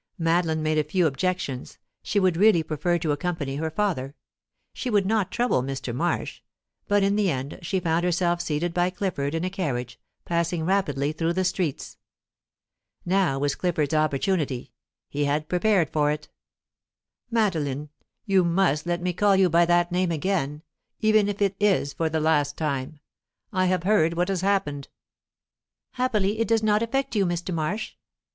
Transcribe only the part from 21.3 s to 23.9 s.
it is for the last time I have